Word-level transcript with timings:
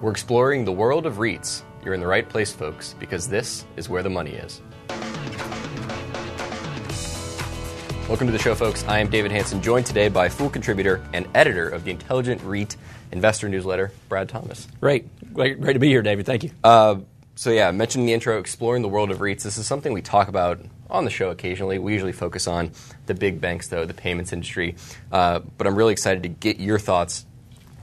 We're 0.00 0.10
exploring 0.10 0.64
the 0.64 0.72
world 0.72 1.06
of 1.06 1.14
REITs. 1.14 1.62
You're 1.84 1.94
in 1.94 2.00
the 2.00 2.06
right 2.06 2.28
place, 2.28 2.52
folks, 2.52 2.94
because 2.98 3.28
this 3.28 3.64
is 3.76 3.88
where 3.88 4.02
the 4.02 4.10
money 4.10 4.32
is. 4.32 4.60
Welcome 8.08 8.26
to 8.26 8.32
the 8.32 8.38
show, 8.38 8.54
folks. 8.56 8.84
I 8.84 8.98
am 8.98 9.08
David 9.08 9.30
Hanson, 9.30 9.62
joined 9.62 9.86
today 9.86 10.08
by 10.08 10.28
Fool 10.28 10.50
contributor 10.50 11.00
and 11.14 11.28
editor 11.34 11.68
of 11.68 11.84
the 11.84 11.92
Intelligent 11.92 12.42
REIT 12.42 12.76
Investor 13.12 13.48
Newsletter, 13.48 13.92
Brad 14.08 14.28
Thomas. 14.28 14.66
Great. 14.80 15.06
Great, 15.32 15.60
great 15.60 15.74
to 15.74 15.78
be 15.78 15.88
here, 15.88 16.02
David. 16.02 16.26
Thank 16.26 16.42
you. 16.42 16.50
Uh, 16.62 16.96
so, 17.36 17.50
yeah, 17.50 17.68
I 17.68 17.70
mentioned 17.70 18.02
in 18.02 18.06
the 18.06 18.12
intro, 18.14 18.38
exploring 18.38 18.82
the 18.82 18.88
world 18.88 19.12
of 19.12 19.18
REITs. 19.18 19.44
This 19.44 19.58
is 19.58 19.66
something 19.66 19.92
we 19.92 20.02
talk 20.02 20.26
about 20.26 20.60
on 20.90 21.04
the 21.04 21.10
show 21.10 21.30
occasionally. 21.30 21.78
We 21.78 21.92
usually 21.92 22.12
focus 22.12 22.48
on 22.48 22.72
the 23.06 23.14
big 23.14 23.40
banks, 23.40 23.68
though, 23.68 23.84
the 23.84 23.94
payments 23.94 24.32
industry. 24.32 24.74
Uh, 25.10 25.40
but 25.56 25.68
I'm 25.68 25.76
really 25.76 25.92
excited 25.92 26.24
to 26.24 26.28
get 26.28 26.58
your 26.58 26.80
thoughts 26.80 27.24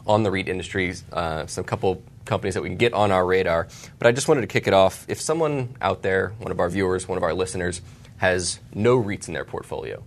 on 0.06 0.24
the 0.24 0.32
REIT 0.32 0.50
industry, 0.50 0.94
uh, 1.12 1.46
some 1.48 1.64
couple 1.64 2.02
companies 2.26 2.54
that 2.54 2.62
we 2.62 2.70
can 2.70 2.78
get 2.78 2.94
on 2.94 3.12
our 3.12 3.26
radar. 3.26 3.68
But 4.00 4.08
I 4.08 4.12
just 4.12 4.28
wanted 4.28 4.42
to 4.42 4.48
kick 4.48 4.68
it 4.68 4.74
off. 4.74 5.06
If 5.08 5.20
someone 5.22 5.76
out 5.82 6.02
there, 6.02 6.30
one 6.40 6.52
of 6.52 6.60
our 6.60 6.70
viewers, 6.70 7.08
one 7.08 7.18
of 7.18 7.24
our 7.24 7.34
listeners, 7.34 7.82
has 8.18 8.60
no 8.74 9.02
REITs 9.02 9.28
in 9.28 9.34
their 9.34 9.46
portfolio, 9.46 10.04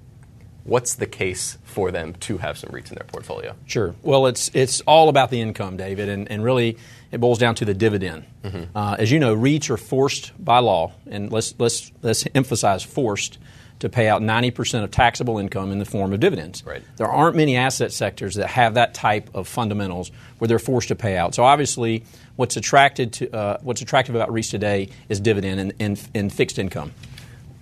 what's 0.65 0.95
the 0.95 1.07
case 1.07 1.59
for 1.65 1.91
them 1.91 2.15
to 2.15 2.39
have 2.39 2.59
some 2.59 2.71
REITs 2.71 2.89
in 2.89 2.97
their 2.97 3.07
portfolio? 3.07 3.55
Sure. 3.67 3.95
Well, 4.03 4.27
it's 4.27 4.51
it's 4.55 4.81
all 4.83 5.09
about 5.09 5.31
the 5.31 5.41
income, 5.41 5.77
David, 5.77 6.09
and, 6.09 6.31
and 6.31 6.43
really 6.43 6.79
it 7.13 7.21
boils 7.21 7.39
down 7.39 7.55
to 7.57 7.65
the 7.65 7.75
dividend. 7.75 8.25
Mm-hmm. 8.43 8.77
Uh, 8.77 8.97
as 8.99 9.13
you 9.13 9.21
know, 9.21 9.37
REITs 9.37 9.71
are 9.71 9.77
forced 9.77 10.33
by 10.43 10.59
law, 10.59 10.93
and 11.09 11.31
let's 11.31 11.55
let's 11.59 11.93
let's 12.03 12.25
emphasize 12.35 12.83
forced 12.83 13.39
to 13.81 13.89
pay 13.89 14.09
out 14.09 14.23
90% 14.23 14.85
of 14.85 14.91
taxable 14.93 15.39
income 15.39 15.73
in 15.73 15.79
the 15.79 15.85
form 15.85 16.13
of 16.13 16.21
dividends. 16.21 16.65
Right. 16.65 16.83
There 16.97 17.09
aren't 17.09 17.37
many 17.37 17.57
asset 17.57 17.93
sectors 17.93 18.37
that 18.37 18.47
have 18.47 18.75
that 18.75 18.95
type 18.95 19.29
of 19.35 19.49
fundamentals 19.49 20.13
where 20.39 20.49
they're 20.49 20.61
forced 20.61 20.89
to 20.89 20.95
pay 20.95 21.17
out. 21.17 21.35
So 21.35 21.45
obviously, 21.45 22.05
what's 22.37 22.57
attracted 22.57 23.13
to 23.15 23.35
uh, 23.35 23.59
what's 23.63 23.83
attractive 23.83 24.15
about 24.15 24.31
REITs 24.31 24.51
today 24.51 24.89
is 25.09 25.21
dividend 25.21 25.61
and, 25.61 25.73
and, 25.81 26.09
and 26.15 26.33
fixed 26.33 26.59
income. 26.59 26.93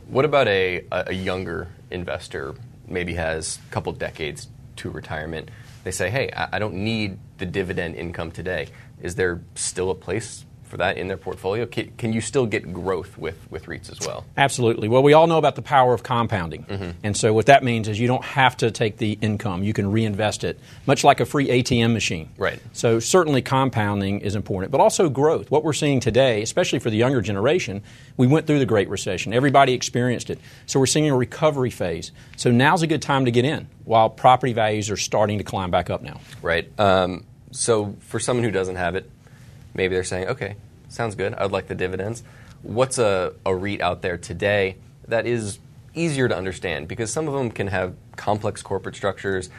What 0.08 0.24
about 0.24 0.46
a, 0.46 0.84
a 0.92 1.14
younger 1.14 1.68
investor? 1.90 2.54
Maybe 2.92 3.14
has 3.14 3.58
a 3.68 3.72
couple 3.72 3.92
decades 3.92 4.48
to 4.76 4.90
retirement. 4.90 5.50
They 5.82 5.90
say, 5.90 6.10
"Hey, 6.10 6.30
I 6.30 6.58
don't 6.58 6.74
need 6.74 7.18
the 7.38 7.46
dividend 7.46 7.96
income 7.96 8.30
today." 8.30 8.68
Is 9.00 9.16
there 9.16 9.40
still 9.54 9.90
a 9.90 9.94
place 9.94 10.44
for 10.72 10.78
that 10.78 10.96
in 10.96 11.06
their 11.06 11.18
portfolio? 11.18 11.66
Can, 11.66 11.92
can, 11.98 12.14
you 12.14 12.22
still 12.22 12.46
get 12.46 12.72
growth 12.72 13.18
with, 13.18 13.36
with 13.50 13.66
REITs 13.66 13.92
as 13.92 14.00
well? 14.00 14.24
Absolutely. 14.38 14.88
Well, 14.88 15.02
we 15.02 15.12
all 15.12 15.26
know 15.26 15.36
about 15.36 15.54
the 15.54 15.60
power 15.60 15.92
of 15.92 16.02
compounding. 16.02 16.64
Mm-hmm. 16.64 16.90
And 17.02 17.14
so, 17.14 17.34
what 17.34 17.44
that 17.46 17.62
means 17.62 17.88
is 17.88 18.00
you 18.00 18.08
don't 18.08 18.24
have 18.24 18.56
to 18.56 18.70
take 18.70 18.96
the 18.96 19.18
income, 19.20 19.62
you 19.62 19.74
can 19.74 19.92
reinvest 19.92 20.44
it, 20.44 20.58
much 20.86 21.04
like 21.04 21.20
a 21.20 21.26
free 21.26 21.48
ATM 21.48 21.92
machine. 21.92 22.30
Right. 22.38 22.58
So, 22.72 23.00
certainly 23.00 23.42
compounding 23.42 24.20
is 24.20 24.34
important, 24.34 24.72
but 24.72 24.80
also 24.80 25.10
growth. 25.10 25.50
What 25.50 25.62
we're 25.62 25.74
seeing 25.74 26.00
today, 26.00 26.40
especially 26.40 26.78
for 26.78 26.88
the 26.88 26.96
younger 26.96 27.20
generation, 27.20 27.82
we 28.16 28.26
went 28.26 28.46
through 28.46 28.58
the 28.58 28.66
Great 28.66 28.88
Recession. 28.88 29.34
Everybody 29.34 29.74
experienced 29.74 30.30
it. 30.30 30.38
So, 30.64 30.80
we're 30.80 30.86
seeing 30.86 31.10
a 31.10 31.16
recovery 31.16 31.70
phase. 31.70 32.12
So, 32.36 32.50
now's 32.50 32.80
a 32.80 32.86
good 32.86 33.02
time 33.02 33.26
to 33.26 33.30
get 33.30 33.44
in 33.44 33.68
while 33.84 34.08
property 34.08 34.54
values 34.54 34.90
are 34.90 34.96
starting 34.96 35.36
to 35.36 35.44
climb 35.44 35.70
back 35.70 35.90
up 35.90 36.00
now. 36.00 36.18
Right. 36.40 36.66
Um, 36.80 37.26
so, 37.50 37.94
for 38.00 38.18
someone 38.18 38.44
who 38.44 38.50
doesn't 38.50 38.76
have 38.76 38.94
it, 38.94 39.10
maybe 39.74 39.94
they're 39.94 40.04
saying, 40.04 40.28
okay, 40.28 40.56
sounds 40.88 41.14
good. 41.14 41.34
I'd 41.34 41.52
like 41.52 41.68
the 41.68 41.74
dividends. 41.74 42.22
What's 42.62 42.98
a, 42.98 43.34
a 43.44 43.54
REIT 43.54 43.80
out 43.80 44.02
there 44.02 44.16
today 44.16 44.76
that 45.08 45.26
is 45.26 45.58
easier 45.94 46.28
to 46.28 46.36
understand? 46.36 46.88
Because 46.88 47.12
some 47.12 47.26
of 47.28 47.34
them 47.34 47.50
can 47.50 47.66
have 47.68 47.94
complex 48.16 48.62
corporate 48.62 48.94
structures, 48.94 49.50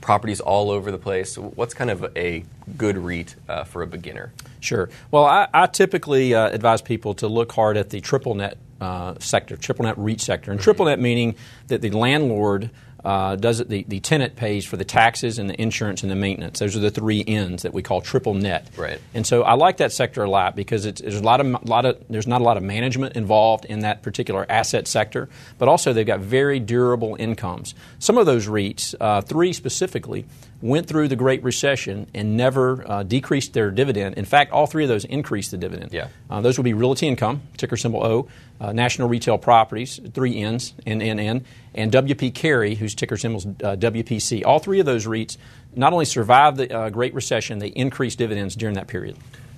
properties 0.00 0.40
all 0.40 0.70
over 0.70 0.90
the 0.90 0.98
place. 0.98 1.36
What's 1.36 1.74
kind 1.74 1.90
of 1.90 2.10
a 2.16 2.44
good 2.76 2.98
REIT 2.98 3.36
uh, 3.48 3.64
for 3.64 3.82
a 3.82 3.86
beginner? 3.86 4.32
Sure. 4.60 4.90
Well, 5.10 5.24
I, 5.24 5.48
I 5.52 5.66
typically 5.66 6.34
uh, 6.34 6.48
advise 6.48 6.82
people 6.82 7.14
to 7.14 7.28
look 7.28 7.52
hard 7.52 7.76
at 7.76 7.90
the 7.90 8.00
triple 8.00 8.34
net 8.34 8.58
uh, 8.80 9.14
sector, 9.18 9.56
triple 9.56 9.84
net 9.84 9.96
REIT 9.98 10.20
sector. 10.20 10.50
And 10.50 10.60
triple 10.60 10.86
net 10.86 10.98
meaning 10.98 11.34
that 11.68 11.82
the 11.82 11.90
landlord 11.90 12.70
uh, 13.04 13.36
does 13.36 13.60
it, 13.60 13.68
the, 13.68 13.84
the 13.88 14.00
tenant 14.00 14.36
pays 14.36 14.64
for 14.64 14.76
the 14.76 14.84
taxes 14.84 15.38
and 15.38 15.48
the 15.48 15.60
insurance 15.60 16.02
and 16.02 16.10
the 16.10 16.16
maintenance. 16.16 16.58
Those 16.58 16.76
are 16.76 16.80
the 16.80 16.90
three 16.90 17.24
ends 17.26 17.62
that 17.62 17.72
we 17.72 17.82
call 17.82 18.00
triple 18.00 18.34
net. 18.34 18.68
Right. 18.76 19.00
And 19.14 19.26
so 19.26 19.42
I 19.42 19.54
like 19.54 19.78
that 19.78 19.92
sector 19.92 20.22
a 20.22 20.30
lot 20.30 20.56
because 20.56 20.86
it's, 20.86 21.00
there's 21.00 21.16
a 21.16 21.22
lot 21.22 21.40
of 21.40 21.64
lot 21.66 21.84
of 21.84 22.02
there's 22.08 22.26
not 22.26 22.40
a 22.40 22.44
lot 22.44 22.56
of 22.56 22.62
management 22.62 23.16
involved 23.16 23.64
in 23.64 23.80
that 23.80 24.02
particular 24.02 24.46
asset 24.48 24.86
sector, 24.86 25.28
but 25.58 25.68
also 25.68 25.92
they've 25.92 26.06
got 26.06 26.20
very 26.20 26.60
durable 26.60 27.16
incomes. 27.18 27.74
Some 27.98 28.18
of 28.18 28.26
those 28.26 28.46
REITs, 28.48 28.94
uh, 29.00 29.20
three 29.22 29.52
specifically, 29.52 30.26
went 30.62 30.86
through 30.86 31.08
the 31.08 31.16
Great 31.16 31.42
Recession 31.42 32.06
and 32.14 32.36
never 32.36 32.84
uh, 32.86 33.02
decreased 33.02 33.54
their 33.54 33.70
dividend. 33.70 34.16
In 34.16 34.24
fact, 34.24 34.52
all 34.52 34.66
three 34.66 34.84
of 34.84 34.88
those 34.88 35.04
increased 35.04 35.50
the 35.50 35.56
dividend. 35.56 35.92
Yeah. 35.92 36.08
Uh, 36.28 36.40
those 36.40 36.58
would 36.58 36.64
be 36.64 36.74
Realty 36.74 37.08
Income, 37.08 37.42
ticker 37.56 37.76
symbol 37.76 38.04
O, 38.04 38.28
uh, 38.60 38.72
National 38.72 39.08
Retail 39.08 39.38
Properties, 39.38 40.00
three 40.12 40.38
N's, 40.38 40.74
NNN, 40.86 41.44
and 41.74 41.92
WP 41.92 42.34
Carey, 42.34 42.74
ticker 42.94 43.16
symbol 43.16 43.38
is 43.38 43.46
uh, 43.46 43.76
WPC. 43.76 44.44
All 44.44 44.58
three 44.58 44.80
of 44.80 44.86
those 44.86 45.06
REITs 45.06 45.36
not 45.74 45.92
only 45.92 46.04
survived 46.04 46.56
the 46.56 46.74
uh, 46.74 46.90
Great 46.90 47.14
Recession, 47.14 47.58
they 47.58 47.68
increased 47.68 48.18
dividends 48.18 48.56
during 48.56 48.74
that 48.74 48.86
period. 48.86 49.16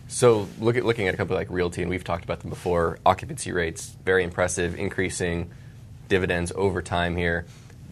So, 0.09 0.47
look 0.61 0.77
at, 0.77 0.85
looking 0.85 1.09
at 1.09 1.15
a 1.15 1.17
company 1.17 1.39
like 1.39 1.51
Realty, 1.51 1.81
and 1.81 1.91
we've 1.91 2.05
talked 2.05 2.25
about 2.25 2.41
them 2.41 2.51
before, 2.51 2.99
occupancy 3.07 3.51
rates 3.51 3.97
very 4.05 4.25
impressive, 4.25 4.79
increasing 4.79 5.51
dividends 6.09 6.53
over 6.55 6.83
time 6.83 7.17
here. 7.17 7.47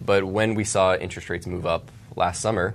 But 0.04 0.24
when 0.24 0.54
we 0.54 0.64
saw 0.64 0.94
interest 0.94 1.30
rates 1.30 1.46
move 1.46 1.64
up 1.64 1.90
last 2.16 2.42
summer, 2.42 2.74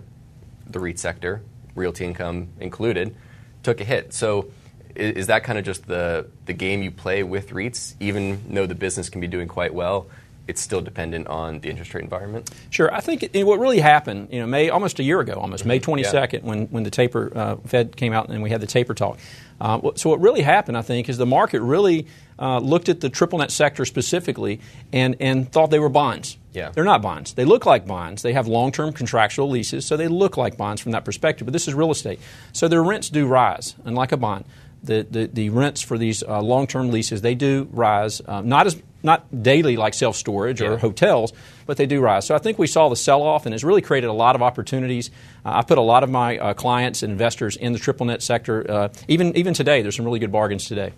the 0.67 0.79
REIT 0.79 0.97
sector, 0.97 1.43
Realty 1.75 2.05
Income 2.05 2.49
included, 2.59 3.15
took 3.61 3.81
a 3.81 3.83
hit. 3.83 4.13
So, 4.13 4.51
is 4.95 5.27
that 5.27 5.43
kind 5.43 5.59
of 5.59 5.65
just 5.65 5.85
the, 5.87 6.27
the 6.45 6.53
game 6.53 6.81
you 6.81 6.89
play 6.89 7.21
with 7.21 7.49
REITs, 7.49 7.95
even 7.99 8.41
though 8.53 8.65
the 8.65 8.75
business 8.75 9.09
can 9.09 9.21
be 9.21 9.27
doing 9.27 9.47
quite 9.47 9.73
well? 9.73 10.07
It's 10.47 10.61
still 10.61 10.81
dependent 10.81 11.27
on 11.27 11.59
the 11.59 11.69
interest 11.69 11.93
rate 11.93 12.03
environment? 12.03 12.49
Sure. 12.69 12.93
I 12.93 12.99
think 12.99 13.23
it, 13.33 13.43
what 13.43 13.59
really 13.59 13.79
happened, 13.79 14.29
you 14.31 14.39
know, 14.39 14.47
May 14.47 14.69
almost 14.69 14.99
a 14.99 15.03
year 15.03 15.19
ago, 15.19 15.33
almost 15.33 15.65
May 15.65 15.79
22nd, 15.79 16.33
yeah. 16.33 16.39
when 16.41 16.65
when 16.67 16.83
the 16.83 16.91
taper 16.91 17.31
uh, 17.35 17.55
Fed 17.67 17.95
came 17.95 18.13
out 18.13 18.29
and 18.29 18.43
we 18.43 18.49
had 18.49 18.61
the 18.61 18.67
taper 18.67 18.93
talk. 18.93 19.19
Uh, 19.59 19.91
so 19.95 20.09
what 20.09 20.19
really 20.19 20.41
happened, 20.41 20.77
I 20.77 20.81
think, 20.81 21.07
is 21.09 21.17
the 21.17 21.25
market 21.25 21.61
really 21.61 22.07
uh, 22.37 22.59
looked 22.59 22.89
at 22.89 22.99
the 22.99 23.09
triple 23.09 23.39
net 23.39 23.51
sector 23.51 23.85
specifically 23.85 24.59
and 24.91 25.15
and 25.19 25.51
thought 25.51 25.71
they 25.71 25.79
were 25.79 25.89
bonds. 25.89 26.37
Yeah. 26.53 26.69
They're 26.69 26.85
not 26.85 27.01
bonds. 27.01 27.33
They 27.33 27.45
look 27.45 27.65
like 27.65 27.85
bonds. 27.85 28.21
They 28.21 28.33
have 28.33 28.47
long 28.47 28.71
term 28.71 28.93
contractual 28.93 29.49
leases, 29.49 29.85
so 29.85 29.97
they 29.97 30.07
look 30.07 30.37
like 30.37 30.57
bonds 30.57 30.81
from 30.81 30.93
that 30.93 31.05
perspective. 31.05 31.45
But 31.45 31.53
this 31.53 31.67
is 31.67 31.73
real 31.73 31.91
estate, 31.91 32.19
so 32.53 32.67
their 32.67 32.83
rents 32.83 33.09
do 33.09 33.27
rise, 33.27 33.75
unlike 33.83 34.11
a 34.11 34.17
bond. 34.17 34.45
The, 34.83 35.07
the, 35.09 35.25
the 35.25 35.49
rents 35.49 35.81
for 35.81 35.97
these 35.97 36.21
uh, 36.21 36.41
long 36.41 36.67
term 36.67 36.91
leases 36.91 37.21
they 37.21 37.33
do 37.33 37.67
rise, 37.71 38.21
uh, 38.21 38.41
not 38.41 38.67
as 38.67 38.81
not 39.05 39.43
daily 39.43 39.77
like 39.77 39.93
self 39.93 40.15
storage 40.15 40.61
or 40.61 40.73
yeah. 40.73 40.77
hotels, 40.77 41.31
but 41.65 41.77
they 41.77 41.85
do 41.85 42.01
rise. 42.01 42.25
So 42.25 42.35
I 42.35 42.39
think 42.39 42.59
we 42.59 42.67
saw 42.67 42.89
the 42.89 42.95
sell 42.95 43.21
off, 43.21 43.45
and 43.45 43.55
it's 43.55 43.63
really 43.63 43.81
created 43.81 44.07
a 44.07 44.13
lot 44.13 44.35
of 44.35 44.41
opportunities. 44.41 45.11
Uh, 45.45 45.53
I 45.55 45.61
put 45.61 45.77
a 45.77 45.81
lot 45.81 46.03
of 46.03 46.09
my 46.09 46.37
uh, 46.37 46.53
clients 46.53 47.03
and 47.03 47.11
investors 47.11 47.55
in 47.55 47.71
the 47.71 47.79
triple 47.79 48.05
net 48.05 48.21
sector. 48.21 48.69
Uh, 48.69 48.89
even 49.07 49.35
even 49.37 49.53
today, 49.53 49.81
there's 49.81 49.95
some 49.95 50.05
really 50.05 50.19
good 50.19 50.31
bargains 50.31 50.65
today. 50.65 50.91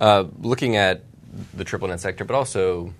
Uh, 0.00 0.24
looking 0.40 0.76
at 0.76 1.04
the 1.54 1.62
triple 1.62 1.86
net 1.86 2.00
sector, 2.00 2.24
but 2.24 2.34
also 2.34 2.92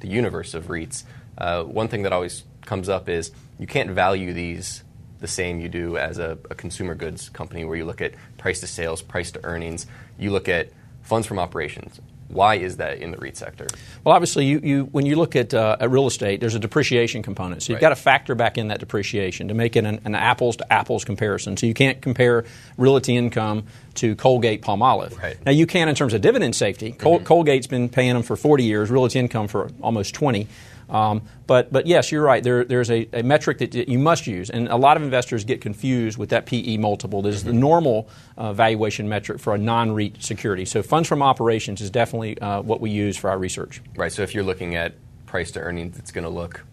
the 0.00 0.08
universe 0.08 0.54
of 0.54 0.68
REITs, 0.68 1.04
uh, 1.36 1.64
one 1.64 1.88
thing 1.88 2.02
that 2.02 2.12
always 2.12 2.44
comes 2.62 2.88
up 2.88 3.08
is 3.08 3.32
you 3.58 3.66
can't 3.66 3.90
value 3.90 4.32
these 4.32 4.82
the 5.20 5.28
same 5.28 5.58
you 5.58 5.68
do 5.68 5.96
as 5.96 6.18
a, 6.18 6.38
a 6.50 6.54
consumer 6.54 6.94
goods 6.94 7.28
company, 7.30 7.64
where 7.64 7.76
you 7.76 7.84
look 7.84 8.02
at 8.02 8.14
price 8.36 8.60
to 8.60 8.66
sales, 8.66 9.00
price 9.00 9.30
to 9.32 9.44
earnings. 9.44 9.86
You 10.18 10.30
look 10.30 10.48
at 10.48 10.68
funds 11.02 11.26
from 11.26 11.38
operations, 11.38 12.00
why 12.28 12.56
is 12.56 12.78
that 12.78 12.98
in 12.98 13.10
the 13.10 13.16
REIT 13.18 13.36
sector? 13.36 13.66
Well, 14.02 14.14
obviously, 14.14 14.46
you, 14.46 14.60
you 14.62 14.84
when 14.84 15.06
you 15.06 15.16
look 15.16 15.36
at, 15.36 15.54
uh, 15.54 15.76
at 15.80 15.90
real 15.90 16.06
estate, 16.06 16.40
there's 16.40 16.54
a 16.54 16.58
depreciation 16.58 17.22
component. 17.22 17.62
So 17.62 17.72
you've 17.72 17.76
right. 17.76 17.80
got 17.80 17.88
to 17.90 17.96
factor 17.96 18.34
back 18.34 18.58
in 18.58 18.68
that 18.68 18.80
depreciation 18.80 19.48
to 19.48 19.54
make 19.54 19.76
it 19.76 19.84
an, 19.84 20.00
an, 20.04 20.14
apples 20.14 20.56
to 20.56 20.72
apples 20.72 21.04
comparison. 21.04 21.56
So 21.56 21.66
you 21.66 21.74
can't 21.74 22.00
compare 22.00 22.44
realty 22.76 23.16
income 23.16 23.64
to 23.94 24.16
Colgate 24.16 24.62
Palmolive. 24.62 25.20
Right. 25.20 25.36
Now 25.44 25.52
you 25.52 25.66
can 25.66 25.88
in 25.88 25.94
terms 25.94 26.14
of 26.14 26.20
dividend 26.20 26.56
safety. 26.56 26.92
Col- 26.92 27.20
mm-hmm. 27.20 27.24
Colgate's 27.24 27.66
been 27.66 27.88
paying 27.88 28.14
them 28.14 28.22
for 28.22 28.36
40 28.36 28.64
years, 28.64 28.90
realty 28.90 29.18
income 29.18 29.48
for 29.48 29.70
almost 29.80 30.14
20. 30.14 30.48
Um, 30.88 31.22
but, 31.46 31.72
but 31.72 31.86
yes, 31.86 32.12
you're 32.12 32.22
right. 32.22 32.42
There, 32.42 32.64
there's 32.64 32.90
a, 32.90 33.08
a, 33.12 33.22
metric 33.22 33.58
that 33.58 33.74
you 33.74 33.98
must 33.98 34.26
use, 34.26 34.50
and 34.50 34.68
a 34.68 34.76
lot 34.76 34.96
of 34.96 35.02
investors 35.02 35.44
get 35.44 35.60
confused 35.60 36.18
with 36.18 36.30
that 36.30 36.46
PE 36.46 36.76
multiple. 36.76 37.22
This 37.22 37.36
is 37.36 37.42
mm-hmm. 37.42 37.50
the 37.50 37.58
normal 37.58 38.08
uh, 38.36 38.52
valuation 38.52 39.08
metric 39.08 39.40
for 39.40 39.54
a 39.54 39.58
non-REIT 39.58 40.22
security. 40.22 40.64
So 40.64 40.82
funds 40.82 41.08
from 41.08 41.22
operations 41.22 41.80
is 41.80 41.90
definitely 41.90 42.38
uh, 42.38 42.62
what 42.62 42.80
we 42.80 42.90
use 42.90 43.16
for 43.16 43.30
our 43.30 43.38
research. 43.38 43.80
Right. 43.96 44.12
So 44.12 44.22
if 44.22 44.34
you're 44.34 44.44
looking 44.44 44.74
at 44.74 44.94
price 45.26 45.50
to 45.52 45.60
earnings, 45.60 45.98
it's 45.98 46.12
going 46.12 46.24
to 46.24 46.30
look 46.30 46.64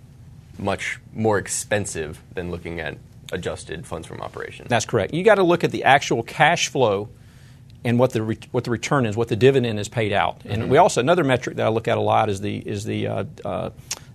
much 0.60 1.00
more 1.14 1.38
expensive 1.38 2.22
than 2.34 2.52
looking 2.52 2.80
at 2.80 2.98
adjusted 3.31 3.86
funds 3.86 4.07
from 4.07 4.22
operations. 4.22 4.69
That's 4.69 4.86
correct. 4.86 5.14
You 5.14 5.24
got 5.24 5.36
to 5.36 5.44
look 5.44 5.64
at 5.64 5.72
the 5.72 5.84
actual 5.86 6.24
cash 6.24 6.68
flow 6.68 7.10
and 7.84 7.98
what 7.98 8.12
the 8.12 8.22
re- 8.22 8.40
what 8.52 8.64
the 8.64 8.72
return 8.72 9.06
is, 9.06 9.18
what 9.18 9.28
the 9.28 9.36
dividend 9.36 9.80
is 9.80 9.90
paid 9.90 10.14
out. 10.14 10.42
And 10.46 10.64
mm-hmm. 10.64 10.72
we 10.72 10.78
also 10.78 11.02
another 11.02 11.24
metric 11.24 11.56
that 11.57 11.66
I 11.66 11.69
look 11.69 11.88
at 11.88 11.98
a 11.98 12.02
lot 12.02 12.30
is 12.30 12.42
the 12.42 12.57
is 12.57 12.84
the 12.84 13.07
uh, 13.07 13.24
uh, 13.44 13.69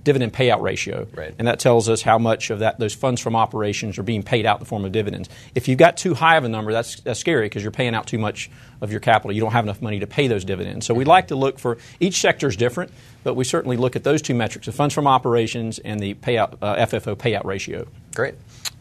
dividend 0.07 0.33
payout 0.33 0.63
ratio, 0.63 1.07
Right. 1.15 1.35
and 1.39 1.47
that 1.49 1.59
tells 1.59 1.89
us 1.91 2.01
how 2.01 2.17
much 2.17 2.49
of 2.51 2.61
that 2.61 2.79
those 2.79 2.95
funds 2.95 3.21
from 3.21 3.37
operations 3.37 3.99
are 3.99 4.03
being 4.03 4.23
paid 4.23 4.47
out 4.47 4.57
in 4.57 4.61
the 4.61 4.67
form 4.67 4.85
of 4.87 4.93
dividends. 4.93 5.29
If 5.55 5.69
you've 5.69 5.79
got 5.79 5.99
too 5.99 6.15
high 6.15 6.37
of 6.37 6.45
a 6.45 6.49
number, 6.49 6.73
that's, 6.73 7.01
that's 7.01 7.21
scary 7.21 7.47
because 7.47 7.63
you're 7.63 7.73
paying 7.73 7.95
out 7.95 8.07
too 8.07 8.17
much 8.19 8.49
of 8.81 8.91
your 8.91 9.01
capital. 9.01 9.33
You 9.33 9.41
don't 9.43 9.53
have 9.53 9.65
enough 9.65 9.83
money 9.83 10.01
to 10.01 10.07
pay 10.07 10.29
those 10.29 10.45
dividends. 10.45 10.87
So 10.87 10.95
we 10.95 11.05
like 11.05 11.29
to 11.29 11.37
look 11.37 11.59
for 11.59 11.77
each 12.01 12.21
sector 12.21 12.47
is 12.47 12.57
different, 12.57 12.93
but 13.25 13.35
we 13.35 13.45
certainly 13.45 13.77
look 13.77 13.97
at 13.97 14.05
those 14.05 14.23
two 14.23 14.35
metrics: 14.35 14.67
the 14.67 14.73
funds 14.73 14.95
from 14.95 15.07
operations 15.07 15.79
and 15.81 16.01
the 16.01 16.15
payout 16.15 16.57
uh, 16.63 16.77
FFO 16.87 17.17
payout 17.17 17.45
ratio. 17.45 17.87
Great. 18.15 18.35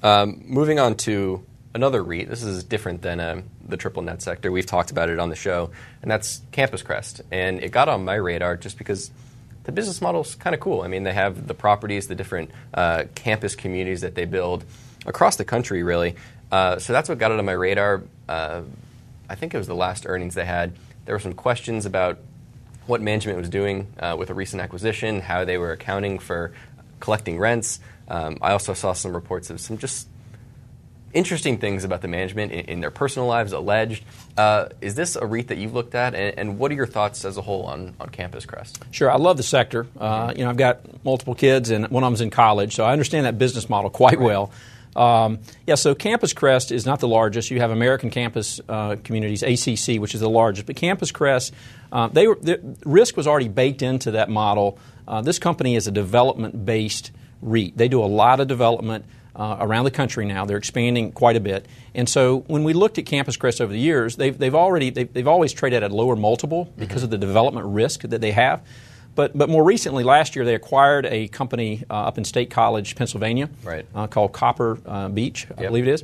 Um, 0.03 0.43
moving 0.45 0.79
on 0.79 0.95
to 0.97 1.43
another 1.73 2.03
REIT. 2.03 2.29
This 2.29 2.43
is 2.43 2.63
different 2.63 3.01
than 3.01 3.19
um, 3.19 3.43
the 3.67 3.77
triple 3.77 4.01
net 4.03 4.21
sector. 4.21 4.51
We've 4.51 4.65
talked 4.65 4.91
about 4.91 5.09
it 5.09 5.19
on 5.19 5.29
the 5.29 5.35
show, 5.35 5.71
and 6.01 6.11
that's 6.11 6.41
Campus 6.51 6.81
Crest. 6.83 7.21
And 7.31 7.61
it 7.63 7.71
got 7.71 7.89
on 7.89 8.05
my 8.05 8.15
radar 8.15 8.55
just 8.57 8.77
because 8.77 9.09
the 9.65 9.71
business 9.71 10.01
model 10.01 10.21
is 10.21 10.35
kind 10.35 10.53
of 10.53 10.59
cool. 10.59 10.81
I 10.81 10.87
mean, 10.87 11.03
they 11.03 11.13
have 11.13 11.47
the 11.47 11.53
properties, 11.53 12.07
the 12.07 12.15
different 12.15 12.51
uh, 12.73 13.05
campus 13.15 13.55
communities 13.55 14.01
that 14.01 14.15
they 14.15 14.25
build 14.25 14.63
across 15.05 15.35
the 15.35 15.45
country, 15.45 15.83
really. 15.83 16.15
Uh, 16.51 16.79
so 16.79 16.93
that's 16.93 17.09
what 17.09 17.17
got 17.17 17.31
it 17.31 17.39
on 17.39 17.45
my 17.45 17.51
radar. 17.51 18.03
Uh, 18.29 18.61
I 19.29 19.35
think 19.35 19.53
it 19.53 19.57
was 19.57 19.67
the 19.67 19.75
last 19.75 20.05
earnings 20.07 20.35
they 20.35 20.45
had. 20.45 20.73
There 21.05 21.15
were 21.15 21.19
some 21.19 21.33
questions 21.33 21.85
about 21.85 22.19
what 22.85 23.01
management 23.01 23.37
was 23.39 23.49
doing 23.49 23.87
uh, 23.99 24.15
with 24.17 24.29
a 24.29 24.33
recent 24.33 24.61
acquisition, 24.61 25.19
how 25.19 25.45
they 25.45 25.57
were 25.57 25.71
accounting 25.71 26.19
for 26.19 26.53
collecting 26.99 27.39
rents. 27.39 27.79
Um, 28.07 28.37
I 28.41 28.51
also 28.51 28.73
saw 28.73 28.93
some 28.93 29.13
reports 29.13 29.49
of 29.49 29.59
some 29.59 29.79
just 29.79 30.07
interesting 31.15 31.57
things 31.57 31.83
about 31.83 32.01
the 32.01 32.07
management 32.07 32.51
in, 32.51 32.65
in 32.65 32.79
their 32.81 32.91
personal 32.91 33.27
lives 33.27 33.53
alleged. 33.53 34.03
Uh, 34.37 34.67
is 34.81 34.95
this 34.95 35.15
a 35.15 35.25
REIT 35.25 35.47
that 35.47 35.57
you've 35.57 35.73
looked 35.73 35.95
at, 35.95 36.13
and, 36.13 36.37
and, 36.37 36.59
what 36.59 36.71
are 36.71 36.75
your 36.75 36.85
thoughts 36.85 37.25
as 37.25 37.37
a 37.37 37.41
whole 37.41 37.63
on, 37.63 37.95
on 37.99 38.09
Campus 38.09 38.45
Crest? 38.45 38.83
Sure, 38.91 39.09
I 39.09 39.15
love 39.15 39.37
the 39.37 39.43
sector. 39.43 39.87
Uh, 39.97 40.33
you 40.35 40.43
know, 40.43 40.49
I've 40.49 40.57
got 40.57 41.03
multiple 41.03 41.33
kids, 41.33 41.71
and 41.71 41.87
one 41.87 42.03
of 42.03 42.11
them's 42.11 42.21
in 42.21 42.29
college, 42.29 42.75
so 42.75 42.83
I 42.83 42.91
understand 42.91 43.25
that 43.25 43.37
business 43.37 43.69
model 43.69 43.89
quite 43.89 44.19
Right. 44.19 44.25
well. 44.25 44.51
Um, 44.95 45.39
yeah, 45.67 45.75
so 45.75 45.93
Campus 45.93 46.33
Crest 46.33 46.71
is 46.71 46.85
not 46.85 46.99
the 46.99 47.07
largest. 47.07 47.51
You 47.51 47.59
have 47.59 47.71
American 47.71 48.09
Campus 48.09 48.61
uh, 48.69 48.95
Communities, 49.03 49.43
ACC, 49.43 49.99
which 49.99 50.15
is 50.15 50.21
the 50.21 50.29
largest. 50.29 50.67
But 50.67 50.77
Campus 50.77 51.11
Crest, 51.11 51.53
uh, 51.91 52.07
they 52.07 52.27
were, 52.27 52.37
the 52.41 52.77
risk 52.85 53.17
was 53.17 53.27
already 53.27 53.49
baked 53.49 53.81
into 53.81 54.11
that 54.11 54.29
model. 54.29 54.79
Uh, 55.07 55.21
this 55.21 55.37
company 55.37 55.75
is 55.75 55.87
a 55.87 55.91
development 55.91 56.65
based 56.65 57.11
REIT. 57.41 57.77
They 57.77 57.89
do 57.89 58.01
a 58.01 58.05
lot 58.05 58.39
of 58.39 58.47
development 58.47 59.05
uh, 59.35 59.57
around 59.59 59.85
the 59.85 59.91
country 59.91 60.25
now. 60.25 60.45
They're 60.45 60.57
expanding 60.57 61.11
quite 61.11 61.35
a 61.35 61.39
bit. 61.39 61.65
And 61.93 62.07
so 62.07 62.39
when 62.47 62.63
we 62.63 62.73
looked 62.73 62.97
at 62.97 63.05
Campus 63.05 63.37
Crest 63.37 63.61
over 63.61 63.71
the 63.73 63.79
years, 63.79 64.15
they've, 64.15 64.37
they've 64.37 64.55
already 64.55 64.89
they've, 64.89 65.11
they've 65.11 65.27
always 65.27 65.53
traded 65.53 65.83
at 65.83 65.91
a 65.91 65.95
lower 65.95 66.15
multiple 66.15 66.71
because 66.77 67.03
of 67.03 67.09
the 67.09 67.17
development 67.17 67.65
risk 67.67 68.01
that 68.01 68.21
they 68.21 68.31
have. 68.31 68.65
But, 69.15 69.37
but 69.37 69.47
more 69.47 69.63
recently, 69.63 70.03
last 70.03 70.35
year, 70.35 70.43
they 70.43 70.55
acquired 70.55 71.05
a 71.05 71.29
company 71.29 71.83
uh, 71.89 71.93
up 71.93 72.17
in 72.17 72.25
State 72.25 72.49
College, 72.49 72.95
Pennsylvania, 72.97 73.49
Right. 73.63 73.85
uh, 73.95 74.07
called 74.07 74.33
Copper 74.33 74.77
uh, 74.85 75.07
Beech, 75.07 75.47
I 75.57 75.61
Yep. 75.61 75.69
believe 75.69 75.87
it 75.87 75.91
is. 75.91 76.03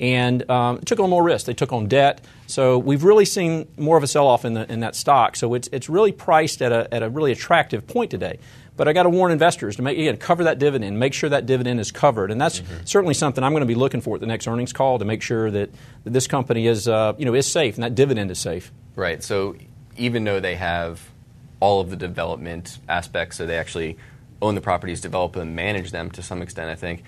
And 0.00 0.50
um, 0.50 0.80
took 0.80 0.98
on 0.98 1.10
more 1.10 1.22
risk. 1.22 1.44
They 1.46 1.52
took 1.52 1.72
on 1.72 1.86
debt. 1.86 2.24
So 2.46 2.78
we've 2.78 3.04
really 3.04 3.26
seen 3.26 3.68
more 3.76 3.98
of 3.98 4.02
a 4.02 4.06
sell 4.06 4.26
off 4.26 4.46
in, 4.46 4.54
the, 4.54 4.70
in 4.72 4.80
that 4.80 4.96
stock. 4.96 5.36
So 5.36 5.52
it's, 5.52 5.68
it's 5.72 5.90
really 5.90 6.10
priced 6.10 6.62
at 6.62 6.72
a, 6.72 6.92
at 6.92 7.02
a 7.02 7.10
really 7.10 7.32
attractive 7.32 7.86
point 7.86 8.10
today. 8.10 8.38
But 8.80 8.88
I 8.88 8.94
got 8.94 9.02
to 9.02 9.10
warn 9.10 9.30
investors 9.30 9.76
to 9.76 9.82
make 9.82 9.98
again 9.98 10.16
cover 10.16 10.44
that 10.44 10.58
dividend, 10.58 10.98
make 10.98 11.12
sure 11.12 11.28
that 11.28 11.44
dividend 11.44 11.80
is 11.80 11.92
covered, 11.92 12.30
and 12.30 12.40
that's 12.40 12.62
certainly 12.86 13.12
something 13.12 13.44
I'm 13.44 13.52
going 13.52 13.60
to 13.60 13.66
be 13.66 13.74
looking 13.74 14.00
for 14.00 14.14
at 14.14 14.22
the 14.22 14.26
next 14.26 14.46
earnings 14.48 14.72
call 14.72 14.98
to 14.98 15.04
make 15.04 15.20
sure 15.20 15.50
that, 15.50 15.68
that 16.04 16.10
this 16.14 16.26
company 16.26 16.66
is 16.66 16.88
uh, 16.88 17.12
you 17.18 17.26
know 17.26 17.34
is 17.34 17.46
safe 17.46 17.74
and 17.74 17.84
that 17.84 17.94
dividend 17.94 18.30
is 18.30 18.38
safe. 18.38 18.72
Right. 18.96 19.22
So 19.22 19.56
even 19.98 20.24
though 20.24 20.40
they 20.40 20.54
have 20.54 21.10
all 21.60 21.82
of 21.82 21.90
the 21.90 21.96
development 21.96 22.78
aspects, 22.88 23.36
so 23.36 23.44
they 23.44 23.58
actually 23.58 23.98
own 24.40 24.54
the 24.54 24.62
properties, 24.62 25.02
develop 25.02 25.34
them, 25.34 25.54
manage 25.54 25.90
them 25.90 26.10
to 26.12 26.22
some 26.22 26.40
extent, 26.40 26.70
I 26.70 26.74
think, 26.74 27.02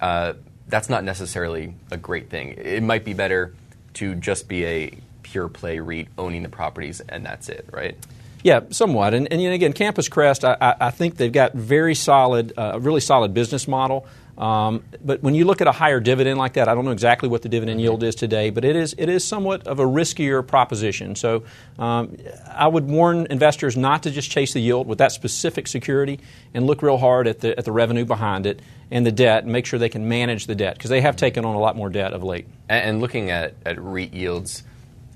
uh, 0.00 0.34
that's 0.68 0.88
not 0.88 1.04
necessarily 1.04 1.74
a 1.90 1.96
great 1.96 2.30
thing. 2.30 2.54
It 2.58 2.82
might 2.82 3.04
be 3.04 3.14
better 3.14 3.54
to 3.94 4.14
just 4.14 4.48
be 4.48 4.64
a 4.64 4.98
pure 5.22 5.48
play 5.48 5.78
REIT 5.78 6.08
owning 6.18 6.42
the 6.42 6.48
properties 6.48 7.00
and 7.00 7.24
that's 7.24 7.48
it, 7.48 7.68
right? 7.72 7.96
Yeah, 8.42 8.60
somewhat. 8.70 9.14
And, 9.14 9.32
and 9.32 9.40
again, 9.40 9.72
Campus 9.72 10.08
Crest, 10.08 10.44
I, 10.44 10.56
I, 10.60 10.90
think 10.90 11.16
they've 11.16 11.32
got 11.32 11.54
very 11.54 11.94
solid, 11.96 12.52
uh, 12.56 12.72
a 12.74 12.78
really 12.78 13.00
solid 13.00 13.34
business 13.34 13.66
model. 13.66 14.06
Um, 14.38 14.82
but 15.02 15.22
when 15.22 15.34
you 15.34 15.46
look 15.46 15.60
at 15.60 15.66
a 15.66 15.72
higher 15.72 15.98
dividend 15.98 16.38
like 16.38 16.54
that, 16.54 16.68
I 16.68 16.74
don't 16.74 16.84
know 16.84 16.90
exactly 16.90 17.28
what 17.28 17.42
the 17.42 17.48
dividend 17.48 17.80
yield 17.80 18.02
is 18.02 18.14
today, 18.14 18.50
but 18.50 18.64
it 18.64 18.76
is 18.76 18.94
it 18.98 19.08
is 19.08 19.24
somewhat 19.24 19.66
of 19.66 19.80
a 19.80 19.84
riskier 19.84 20.46
proposition. 20.46 21.16
So 21.16 21.44
um, 21.78 22.16
I 22.50 22.68
would 22.68 22.84
warn 22.84 23.26
investors 23.30 23.76
not 23.76 24.02
to 24.02 24.10
just 24.10 24.30
chase 24.30 24.52
the 24.52 24.60
yield 24.60 24.86
with 24.86 24.98
that 24.98 25.12
specific 25.12 25.66
security, 25.66 26.20
and 26.52 26.66
look 26.66 26.82
real 26.82 26.98
hard 26.98 27.26
at 27.26 27.40
the 27.40 27.58
at 27.58 27.64
the 27.64 27.72
revenue 27.72 28.04
behind 28.04 28.46
it 28.46 28.60
and 28.90 29.06
the 29.06 29.12
debt, 29.12 29.44
and 29.44 29.52
make 29.52 29.66
sure 29.66 29.78
they 29.78 29.88
can 29.88 30.06
manage 30.06 30.46
the 30.46 30.54
debt 30.54 30.76
because 30.76 30.90
they 30.90 31.00
have 31.00 31.16
taken 31.16 31.44
on 31.44 31.54
a 31.54 31.58
lot 31.58 31.76
more 31.76 31.88
debt 31.88 32.12
of 32.12 32.22
late. 32.22 32.46
And, 32.68 32.90
and 32.90 33.00
looking 33.00 33.30
at, 33.30 33.54
at 33.64 33.80
REIT 33.80 34.12
yields, 34.12 34.62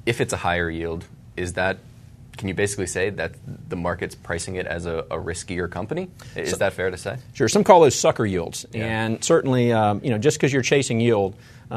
if 0.06 0.20
it's 0.20 0.32
a 0.32 0.38
higher 0.38 0.70
yield, 0.70 1.04
is 1.36 1.52
that 1.52 1.78
can 2.40 2.48
you 2.48 2.54
basically 2.54 2.86
say 2.86 3.10
that 3.10 3.34
the 3.68 3.76
market's 3.76 4.14
pricing 4.14 4.54
it 4.56 4.66
as 4.66 4.86
a, 4.86 5.00
a 5.10 5.18
riskier 5.18 5.70
company? 5.70 6.08
Is 6.34 6.56
that 6.56 6.72
fair 6.72 6.90
to 6.90 6.96
say? 6.96 7.18
Sure. 7.34 7.48
Some 7.48 7.64
call 7.64 7.80
those 7.82 7.94
sucker 7.94 8.24
yields, 8.24 8.64
Yeah. 8.72 8.86
and 8.86 9.22
certainly, 9.22 9.74
um, 9.74 10.00
you 10.02 10.08
know, 10.08 10.16
just 10.16 10.38
because 10.38 10.50
you're 10.50 10.62
chasing 10.62 11.00
yield, 11.00 11.36
uh, 11.70 11.74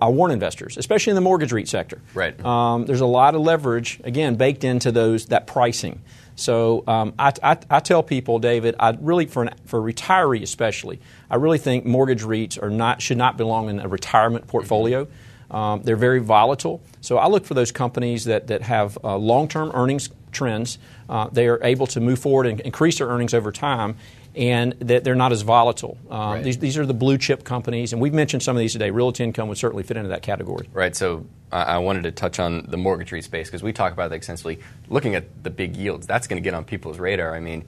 I, 0.00 0.06
I 0.06 0.08
warn 0.08 0.30
investors, 0.30 0.78
especially 0.78 1.10
in 1.10 1.16
the 1.16 1.20
mortgage 1.20 1.52
REIT 1.52 1.68
sector. 1.68 2.00
Right. 2.14 2.42
Um, 2.42 2.86
there's 2.86 3.02
a 3.02 3.06
lot 3.06 3.34
of 3.34 3.42
leverage 3.42 4.00
again 4.04 4.36
baked 4.36 4.64
into 4.64 4.90
those 4.90 5.26
that 5.26 5.46
pricing. 5.46 6.00
So 6.34 6.82
um, 6.86 7.12
I, 7.18 7.32
I, 7.42 7.58
I 7.70 7.80
tell 7.80 8.02
people, 8.02 8.38
David, 8.38 8.74
I 8.80 8.96
really 8.98 9.26
for 9.26 9.42
an, 9.42 9.50
for 9.66 9.86
a 9.86 9.92
retiree 9.92 10.40
especially, 10.42 10.98
I 11.30 11.36
really 11.36 11.58
think 11.58 11.84
mortgage 11.84 12.22
REITs 12.22 12.60
are 12.62 12.70
not 12.70 13.02
should 13.02 13.18
not 13.18 13.36
belong 13.36 13.68
in 13.68 13.80
a 13.80 13.88
retirement 13.88 14.46
portfolio. 14.46 15.08
Um, 15.50 15.82
they're 15.82 15.96
very 15.96 16.18
volatile. 16.20 16.80
So 17.00 17.18
I 17.18 17.28
look 17.28 17.44
for 17.44 17.54
those 17.54 17.70
companies 17.72 18.24
that, 18.24 18.48
that 18.48 18.62
have 18.62 18.98
uh, 19.04 19.16
long 19.16 19.48
term 19.48 19.70
earnings 19.74 20.10
trends. 20.32 20.78
Uh, 21.08 21.28
they 21.30 21.46
are 21.48 21.62
able 21.62 21.86
to 21.88 22.00
move 22.00 22.18
forward 22.18 22.46
and 22.46 22.60
increase 22.60 22.98
their 22.98 23.06
earnings 23.08 23.32
over 23.32 23.52
time, 23.52 23.96
and 24.34 24.72
that 24.80 25.04
they're 25.04 25.14
not 25.14 25.32
as 25.32 25.42
volatile. 25.42 25.96
Um, 26.10 26.18
Right. 26.32 26.44
these, 26.44 26.58
these 26.58 26.76
are 26.76 26.84
the 26.84 26.92
blue 26.94 27.16
chip 27.16 27.44
companies, 27.44 27.92
and 27.92 28.02
we've 28.02 28.12
mentioned 28.12 28.42
some 28.42 28.56
of 28.56 28.60
these 28.60 28.72
today. 28.72 28.90
Realty 28.90 29.24
income 29.24 29.48
would 29.48 29.56
certainly 29.56 29.82
fit 29.84 29.96
into 29.96 30.10
that 30.10 30.22
category. 30.22 30.68
Right. 30.72 30.94
So 30.96 31.24
I 31.52 31.62
I 31.62 31.78
wanted 31.78 32.02
to 32.02 32.10
touch 32.10 32.38
on 32.40 32.66
the 32.68 32.76
mortgage 32.76 33.12
REIT 33.12 33.24
space 33.24 33.46
because 33.48 33.62
we 33.62 33.72
talk 33.72 33.92
about 33.92 34.10
that 34.10 34.16
extensively. 34.16 34.58
Looking 34.88 35.14
at 35.14 35.42
the 35.44 35.50
big 35.50 35.76
yields, 35.76 36.06
that's 36.06 36.26
going 36.26 36.42
to 36.42 36.44
get 36.44 36.54
on 36.54 36.64
people's 36.64 36.98
radar. 36.98 37.34
I 37.34 37.40
mean, 37.40 37.64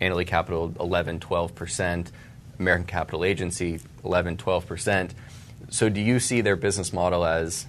Annaly 0.00 0.26
Capital 0.26 0.72
11, 0.78 1.18
12 1.20 1.54
percent, 1.54 2.12
American 2.58 2.86
Capital 2.86 3.24
Agency 3.24 3.80
11, 4.04 4.36
12 4.36 4.66
percent. 4.66 5.14
So 5.72 5.88
do 5.88 6.02
you 6.02 6.20
see 6.20 6.42
their 6.42 6.56
business 6.56 6.92
model 6.92 7.24
as 7.24 7.66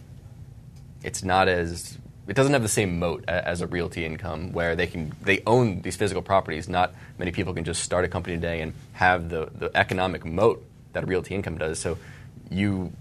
it's 1.03 1.23
not 1.23 1.47
as 1.47 1.97
it 2.27 2.35
doesn't 2.35 2.51
have 2.51 2.61
the 2.61 2.67
same 2.67 2.99
moat 2.99 3.23
as 3.29 3.61
a 3.61 3.67
realty 3.67 4.05
income 4.05 4.51
where 4.51 4.75
they 4.75 4.87
can 4.87 5.13
they 5.21 5.41
own 5.47 5.81
these 5.81 5.95
physical 5.95 6.21
properties. 6.21 6.67
Not 6.67 6.93
many 7.17 7.31
people 7.31 7.53
can 7.53 7.63
just 7.63 7.81
start 7.81 8.03
a 8.03 8.09
company 8.09 8.35
today 8.35 8.59
and 8.59 8.73
have 8.93 9.29
the, 9.29 9.49
the 9.55 9.71
economic 9.73 10.25
moat 10.25 10.65
that 10.91 11.03
a 11.03 11.07
realty 11.07 11.33
income 11.33 11.57
does. 11.57 11.79
So 11.79 11.97
you 12.51 12.91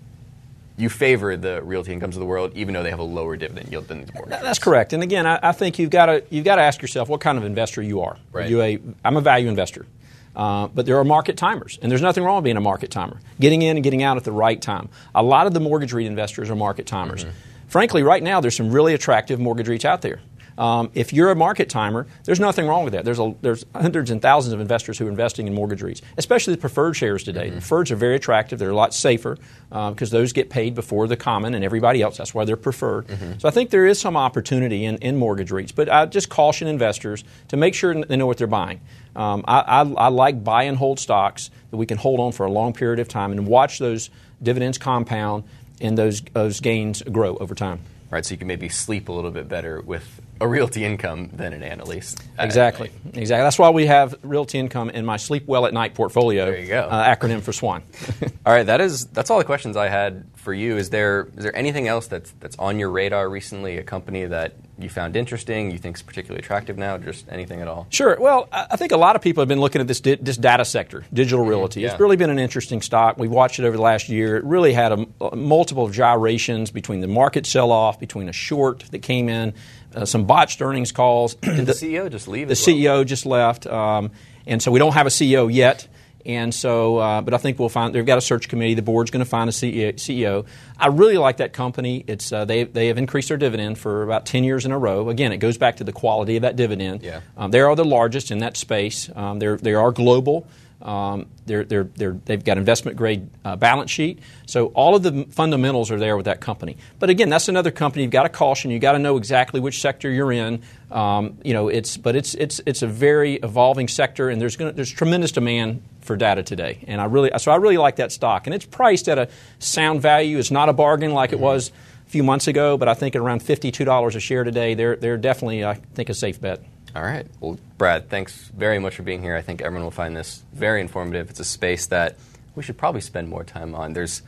you 0.76 0.88
favor 0.88 1.36
the 1.36 1.62
realty 1.62 1.92
incomes 1.92 2.14
of 2.14 2.20
the 2.20 2.26
world, 2.26 2.52
even 2.54 2.72
though 2.72 2.84
they 2.84 2.90
have 2.90 3.00
a 3.00 3.04
lower 3.04 3.36
dividend 3.36 3.70
yield 3.70 3.88
than 3.88 4.00
these 4.00 4.14
mortgage. 4.14 4.40
That's 4.40 4.58
correct. 4.60 4.92
And 4.92 5.02
again, 5.02 5.26
I, 5.26 5.38
I 5.42 5.52
think 5.52 5.80
you've 5.80 5.90
got 5.90 6.06
to 6.06 6.24
you've 6.30 6.44
got 6.44 6.56
to 6.56 6.62
ask 6.62 6.80
yourself 6.80 7.08
what 7.08 7.20
kind 7.20 7.38
of 7.38 7.44
investor 7.44 7.82
you 7.82 8.02
are. 8.02 8.16
Right. 8.30 8.46
Are 8.46 8.48
you 8.48 8.62
a 8.62 8.80
I'm 9.04 9.16
a 9.16 9.20
value 9.20 9.48
investor. 9.48 9.84
Uh, 10.34 10.68
but 10.68 10.86
there 10.86 10.96
are 10.98 11.04
market 11.04 11.36
timers, 11.36 11.78
and 11.82 11.90
there's 11.90 12.00
nothing 12.02 12.24
wrong 12.24 12.36
with 12.36 12.44
being 12.44 12.56
a 12.56 12.60
market 12.60 12.90
timer. 12.90 13.18
Getting 13.38 13.60
in 13.62 13.76
and 13.76 13.84
getting 13.84 14.02
out 14.02 14.16
at 14.16 14.24
the 14.24 14.32
right 14.32 14.60
time. 14.60 14.88
A 15.14 15.22
lot 15.22 15.46
of 15.46 15.52
the 15.54 15.60
mortgage 15.60 15.92
REIT 15.92 16.06
investors 16.06 16.48
are 16.50 16.56
market 16.56 16.86
timers. 16.86 17.26
Frankly, 17.68 18.02
right 18.02 18.22
now 18.22 18.40
there's 18.40 18.56
some 18.56 18.70
really 18.70 18.94
attractive 18.94 19.38
mortgage 19.40 19.66
REITs 19.66 19.84
out 19.84 20.02
there. 20.02 20.20
Um, 20.58 20.90
if 20.94 21.12
you're 21.12 21.30
a 21.30 21.36
market 21.36 21.68
timer, 21.68 22.06
there's 22.24 22.40
nothing 22.40 22.66
wrong 22.66 22.84
with 22.84 22.92
that. 22.92 23.04
There's, 23.04 23.18
a, 23.18 23.34
there's 23.40 23.64
hundreds 23.74 24.10
and 24.10 24.20
thousands 24.20 24.52
of 24.52 24.60
investors 24.60 24.98
who 24.98 25.06
are 25.06 25.10
investing 25.10 25.46
in 25.46 25.54
mortgage 25.54 25.80
REITs, 25.80 26.02
especially 26.18 26.54
the 26.54 26.60
preferred 26.60 26.94
shares 26.94 27.22
today. 27.24 27.50
The 27.50 27.60
preferreds 27.60 27.90
are 27.90 27.96
very 27.96 28.16
attractive. 28.16 28.58
They're 28.58 28.70
a 28.70 28.74
lot 28.74 28.92
safer 28.94 29.38
because 29.70 30.10
those 30.10 30.32
get 30.32 30.50
paid 30.50 30.74
before 30.74 31.06
the 31.06 31.16
common 31.16 31.54
and 31.54 31.64
everybody 31.64 32.02
else. 32.02 32.16
That's 32.18 32.34
why 32.34 32.44
they're 32.44 32.56
preferred. 32.56 33.06
So 33.38 33.48
I 33.48 33.50
think 33.50 33.70
there 33.70 33.86
is 33.86 33.98
some 34.00 34.16
opportunity 34.16 34.84
in, 34.84 34.96
in 34.98 35.16
mortgage 35.16 35.50
REITs, 35.50 35.74
but 35.74 35.88
I 35.88 36.06
just 36.06 36.28
caution 36.28 36.68
investors 36.68 37.24
to 37.48 37.56
make 37.56 37.74
sure 37.74 37.94
they 38.04 38.16
know 38.16 38.26
what 38.26 38.38
they're 38.38 38.46
buying. 38.46 38.80
Um, 39.16 39.44
I, 39.46 39.60
I, 39.60 39.80
I 39.80 40.08
like 40.08 40.42
buy 40.44 40.64
and 40.64 40.76
hold 40.76 40.98
stocks 40.98 41.50
that 41.70 41.76
we 41.76 41.86
can 41.86 41.98
hold 41.98 42.20
on 42.20 42.32
for 42.32 42.46
a 42.46 42.50
long 42.50 42.72
period 42.72 42.98
of 42.98 43.08
time 43.08 43.30
and 43.32 43.46
watch 43.46 43.78
those 43.78 44.10
dividends 44.42 44.78
compound 44.78 45.44
and 45.80 45.96
those, 45.98 46.20
those 46.32 46.60
gains 46.60 47.02
grow 47.02 47.36
over 47.36 47.54
time. 47.54 47.80
right? 48.10 48.24
So 48.24 48.32
you 48.32 48.38
can 48.38 48.48
maybe 48.48 48.68
sleep 48.68 49.08
a 49.08 49.12
little 49.12 49.30
bit 49.30 49.48
better 49.48 49.80
with 49.80 50.20
a 50.40 50.48
realty 50.48 50.84
income 50.84 51.30
than 51.32 51.52
an 51.52 51.62
Annaly's. 51.62 52.16
Exactly, 52.38 52.90
exactly. 53.14 53.44
That's 53.44 53.58
why 53.58 53.70
we 53.70 53.86
have 53.86 54.14
realty 54.22 54.58
income 54.58 54.90
in 54.90 55.04
my 55.04 55.16
sleep 55.16 55.46
well 55.46 55.66
at 55.66 55.72
night 55.72 55.94
portfolio. 55.94 56.46
There 56.46 56.58
you 56.58 56.66
go. 56.66 56.80
Uh, 56.80 57.14
acronym 57.14 57.42
for 57.42 57.52
SWAN. 57.52 57.82
all 58.46 58.52
right, 58.52 58.66
that 58.66 58.80
is 58.80 59.06
that's 59.06 59.30
all 59.30 59.38
the 59.38 59.44
questions 59.44 59.76
I 59.76 59.88
had 59.88 60.24
for 60.34 60.52
you. 60.52 60.76
Is 60.76 60.90
there 60.90 61.28
is 61.36 61.44
there 61.44 61.54
anything 61.56 61.86
else 61.86 62.08
that's 62.08 62.32
that's 62.40 62.56
on 62.58 62.78
your 62.78 62.90
radar 62.90 63.28
recently? 63.28 63.78
A 63.78 63.82
company 63.84 64.24
that 64.24 64.54
you 64.78 64.88
found 64.88 65.16
interesting, 65.16 65.70
you 65.70 65.78
think 65.78 65.96
is 65.96 66.02
particularly 66.02 66.40
attractive 66.40 66.76
now? 66.76 66.98
Just 66.98 67.26
anything 67.28 67.60
at 67.60 67.68
all? 67.68 67.86
Sure. 67.90 68.16
Well, 68.18 68.48
I 68.50 68.76
think 68.76 68.92
a 68.92 68.96
lot 68.96 69.14
of 69.14 69.22
people 69.22 69.40
have 69.42 69.48
been 69.48 69.60
looking 69.60 69.80
at 69.80 69.86
this 69.86 70.00
di- 70.00 70.16
this 70.16 70.36
data 70.36 70.64
sector, 70.64 71.04
digital 71.12 71.44
realty. 71.44 71.82
Yeah. 71.82 71.92
It's 71.92 72.00
really 72.00 72.16
been 72.16 72.30
an 72.30 72.38
interesting 72.38 72.82
stock. 72.82 73.18
We've 73.18 73.30
watched 73.30 73.58
it 73.60 73.64
over 73.64 73.76
the 73.76 73.82
last 73.82 74.08
year. 74.08 74.36
It 74.36 74.44
really 74.44 74.72
had 74.72 74.92
a, 74.92 75.06
a 75.20 75.36
multiple 75.36 75.88
gyrations 75.88 76.70
between 76.70 77.00
the 77.00 77.08
market 77.08 77.46
sell 77.46 77.70
off, 77.70 78.00
between 78.00 78.28
a 78.28 78.32
short 78.32 78.80
that 78.90 79.00
came 79.00 79.28
in, 79.28 79.54
uh, 79.94 80.04
some 80.04 80.24
botched 80.24 80.60
earnings 80.62 80.92
calls. 80.92 81.34
Did 81.34 81.66
the, 81.66 81.72
CEO 81.72 82.10
just 82.10 82.28
leave? 82.28 82.48
The 82.48 82.52
as 82.52 82.66
well? 82.66 82.76
CEO 82.76 83.06
just 83.06 83.26
left, 83.26 83.66
um, 83.66 84.10
and 84.46 84.62
so 84.62 84.70
we 84.70 84.78
don't 84.78 84.94
have 84.94 85.06
a 85.06 85.10
CEO 85.10 85.52
yet. 85.52 85.88
And 86.24 86.54
so, 86.54 86.98
uh, 86.98 87.20
but 87.20 87.34
I 87.34 87.38
think 87.38 87.58
we'll 87.58 87.68
find 87.68 87.94
they've 87.94 88.06
got 88.06 88.18
a 88.18 88.22
search 88.22 88.48
committee. 88.48 88.74
The 88.74 88.82
board's 88.82 89.10
going 89.10 89.24
to 89.24 89.28
find 89.28 89.50
a 89.50 89.52
CEO. 89.52 90.46
I 90.78 90.86
really 90.86 91.18
like 91.18 91.38
that 91.38 91.52
company. 91.52 92.04
It's 92.06 92.32
uh, 92.32 92.44
they 92.44 92.64
they 92.64 92.88
have 92.88 92.98
increased 92.98 93.28
their 93.28 93.36
dividend 93.36 93.78
for 93.78 94.02
about 94.02 94.26
ten 94.26 94.44
years 94.44 94.64
in 94.64 94.72
a 94.72 94.78
row. 94.78 95.08
Again, 95.08 95.32
it 95.32 95.38
goes 95.38 95.58
back 95.58 95.78
to 95.78 95.84
the 95.84 95.92
quality 95.92 96.36
of 96.36 96.42
that 96.42 96.56
dividend. 96.56 97.02
Yeah. 97.02 97.20
Um, 97.36 97.50
they 97.50 97.60
are 97.60 97.74
the 97.74 97.84
largest 97.84 98.30
in 98.30 98.38
that 98.38 98.56
space. 98.56 99.10
Um, 99.14 99.38
they're 99.38 99.56
they 99.56 99.74
are 99.74 99.90
global. 99.90 100.46
Um, 100.82 101.26
they're, 101.46 101.64
they're, 101.64 101.84
they're, 101.84 102.18
they've 102.24 102.42
got 102.42 102.58
investment 102.58 102.96
grade 102.96 103.28
uh, 103.44 103.56
balance 103.56 103.90
sheet. 103.90 104.18
So 104.46 104.66
all 104.68 104.96
of 104.96 105.02
the 105.02 105.26
fundamentals 105.30 105.90
are 105.90 105.98
there 105.98 106.16
with 106.16 106.26
that 106.26 106.40
company. 106.40 106.76
But 106.98 107.08
again, 107.08 107.28
that's 107.28 107.48
another 107.48 107.70
company. 107.70 108.02
You've 108.02 108.12
got 108.12 108.24
to 108.24 108.28
caution. 108.28 108.70
You've 108.70 108.82
got 108.82 108.92
to 108.92 108.98
know 108.98 109.16
exactly 109.16 109.60
which 109.60 109.80
sector 109.80 110.10
you're 110.10 110.32
in. 110.32 110.62
Um, 110.90 111.38
you 111.44 111.54
know, 111.54 111.68
it's, 111.68 111.96
but 111.96 112.16
it's, 112.16 112.34
it's, 112.34 112.60
it's 112.66 112.82
a 112.82 112.86
very 112.86 113.34
evolving 113.36 113.88
sector, 113.88 114.28
and 114.28 114.40
there's, 114.40 114.56
gonna, 114.56 114.72
there's 114.72 114.90
tremendous 114.90 115.32
demand 115.32 115.82
for 116.00 116.16
data 116.16 116.42
today. 116.42 116.84
And 116.88 117.00
I 117.00 117.04
really, 117.04 117.30
so 117.38 117.52
I 117.52 117.56
really 117.56 117.78
like 117.78 117.96
that 117.96 118.12
stock. 118.12 118.46
And 118.46 118.54
it's 118.54 118.66
priced 118.66 119.08
at 119.08 119.18
a 119.18 119.28
sound 119.60 120.02
value. 120.02 120.38
It's 120.38 120.50
not 120.50 120.68
a 120.68 120.72
bargain 120.72 121.12
like 121.12 121.32
it 121.32 121.40
was 121.40 121.70
a 122.06 122.10
few 122.10 122.24
months 122.24 122.48
ago, 122.48 122.76
but 122.76 122.88
I 122.88 122.94
think 122.94 123.14
at 123.14 123.22
around 123.22 123.40
$52 123.42 124.14
a 124.14 124.20
share 124.20 124.44
today, 124.44 124.74
they're, 124.74 124.96
they're 124.96 125.16
definitely, 125.16 125.64
I 125.64 125.74
think, 125.74 126.08
a 126.08 126.14
safe 126.14 126.40
bet. 126.40 126.60
All 126.94 127.02
right. 127.02 127.26
Well, 127.40 127.58
Brad, 127.78 128.10
thanks 128.10 128.48
very 128.48 128.78
much 128.78 128.96
for 128.96 129.02
being 129.02 129.22
here. 129.22 129.34
I 129.34 129.40
think 129.40 129.62
everyone 129.62 129.84
will 129.84 129.90
find 129.90 130.14
this 130.14 130.42
very 130.52 130.80
informative. 130.80 131.30
It's 131.30 131.40
a 131.40 131.44
space 131.44 131.86
that 131.86 132.18
we 132.54 132.62
should 132.62 132.76
probably 132.76 133.00
spend 133.00 133.28
more 133.28 133.44
time 133.44 133.74
on. 133.74 133.94
There's 133.94 134.22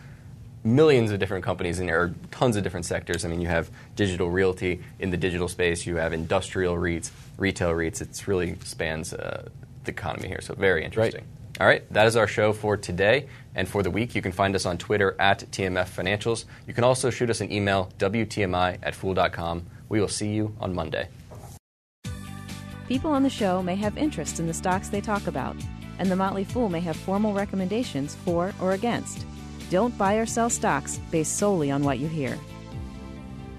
millions 0.64 1.10
of 1.10 1.18
different 1.18 1.44
companies 1.44 1.78
in 1.78 1.86
there, 1.86 2.00
or 2.00 2.14
tons 2.30 2.56
of 2.56 2.62
different 2.62 2.86
sectors. 2.86 3.24
I 3.24 3.28
mean, 3.28 3.42
you 3.42 3.48
have 3.48 3.70
digital 3.96 4.30
realty 4.30 4.82
in 4.98 5.10
the 5.10 5.18
digital 5.18 5.46
space, 5.46 5.86
you 5.86 5.96
have 5.96 6.14
industrial 6.14 6.76
REITs, 6.76 7.10
retail 7.36 7.70
REITs. 7.70 8.00
It 8.00 8.26
really 8.26 8.56
spans 8.64 9.12
uh, 9.12 9.48
the 9.84 9.90
economy 9.90 10.28
here, 10.28 10.40
so 10.40 10.54
very 10.54 10.84
interesting. 10.84 11.24
All 11.60 11.66
right, 11.66 11.88
that 11.92 12.06
is 12.06 12.16
our 12.16 12.26
show 12.26 12.52
for 12.52 12.76
today 12.76 13.28
and 13.54 13.68
for 13.68 13.82
the 13.82 13.90
week. 13.90 14.14
You 14.14 14.22
can 14.22 14.32
find 14.32 14.56
us 14.56 14.66
on 14.66 14.78
Twitter 14.78 15.14
at 15.20 15.40
TMF 15.52 15.88
Financials. 15.88 16.46
You 16.66 16.74
can 16.74 16.82
also 16.82 17.10
shoot 17.10 17.30
us 17.30 17.40
an 17.40 17.52
email, 17.52 17.92
WTMI 17.98 18.78
at 18.82 18.94
fool.com. 18.94 19.66
We 19.88 20.00
will 20.00 20.08
see 20.08 20.32
you 20.32 20.56
on 20.60 20.74
Monday. 20.74 21.08
People 22.88 23.12
on 23.12 23.22
the 23.22 23.30
show 23.30 23.62
may 23.62 23.76
have 23.76 23.96
interest 23.96 24.38
in 24.38 24.46
the 24.46 24.52
stocks 24.52 24.88
they 24.88 25.00
talk 25.00 25.26
about, 25.26 25.56
and 25.98 26.10
the 26.10 26.16
Motley 26.16 26.44
Fool 26.44 26.68
may 26.68 26.80
have 26.80 26.96
formal 26.96 27.32
recommendations 27.32 28.14
for 28.14 28.52
or 28.60 28.72
against. 28.72 29.24
Don't 29.70 29.96
buy 29.96 30.16
or 30.16 30.26
sell 30.26 30.50
stocks 30.50 30.98
based 31.10 31.36
solely 31.38 31.70
on 31.70 31.82
what 31.82 31.98
you 31.98 32.08
hear. 32.08 32.38